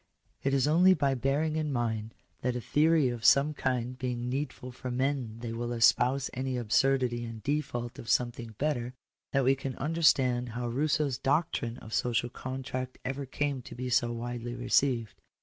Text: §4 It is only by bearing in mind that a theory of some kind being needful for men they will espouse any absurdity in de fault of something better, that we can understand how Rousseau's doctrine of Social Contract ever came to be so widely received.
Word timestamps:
§4 0.43 0.47
It 0.47 0.53
is 0.55 0.67
only 0.67 0.95
by 0.95 1.13
bearing 1.13 1.55
in 1.57 1.71
mind 1.71 2.15
that 2.41 2.55
a 2.55 2.59
theory 2.59 3.09
of 3.09 3.23
some 3.23 3.53
kind 3.53 3.99
being 3.99 4.29
needful 4.31 4.71
for 4.71 4.89
men 4.89 5.37
they 5.41 5.53
will 5.53 5.71
espouse 5.71 6.27
any 6.33 6.57
absurdity 6.57 7.23
in 7.23 7.37
de 7.43 7.61
fault 7.61 7.99
of 7.99 8.09
something 8.09 8.55
better, 8.57 8.95
that 9.31 9.43
we 9.43 9.53
can 9.53 9.75
understand 9.75 10.53
how 10.57 10.67
Rousseau's 10.69 11.19
doctrine 11.19 11.77
of 11.77 11.93
Social 11.93 12.29
Contract 12.29 12.97
ever 13.05 13.27
came 13.27 13.61
to 13.61 13.75
be 13.75 13.91
so 13.91 14.11
widely 14.11 14.55
received. 14.55 15.13